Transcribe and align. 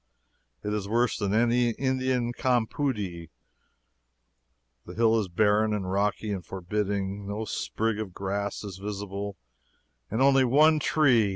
It 0.63 0.73
is 0.73 0.89
worse 0.89 1.19
than 1.19 1.31
any 1.31 1.73
Indian 1.73 2.33
'campoodie'. 2.33 3.29
The 4.87 4.95
hill 4.95 5.19
is 5.19 5.27
barren, 5.27 5.73
rocky, 5.85 6.31
and 6.31 6.43
forbidding. 6.43 7.27
No 7.27 7.45
sprig 7.45 7.99
of 7.99 8.11
grass 8.11 8.63
is 8.63 8.79
visible, 8.79 9.37
and 10.09 10.19
only 10.19 10.43
one 10.43 10.79
tree. 10.79 11.29